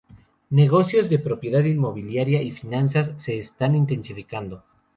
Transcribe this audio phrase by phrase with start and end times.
[0.49, 4.63] Negocios de propiedad inmobiliaria y finanzas, se están intensificando.